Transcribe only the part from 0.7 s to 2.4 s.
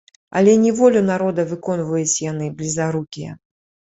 волю народа выконваюць